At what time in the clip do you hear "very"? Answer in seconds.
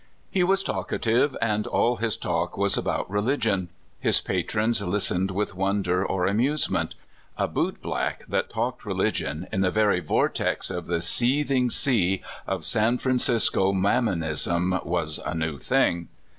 9.69-9.99